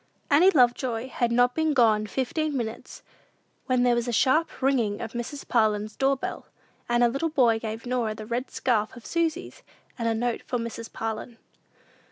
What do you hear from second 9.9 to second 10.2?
and a